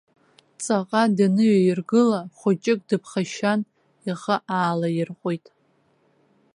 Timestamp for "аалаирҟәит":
4.57-5.45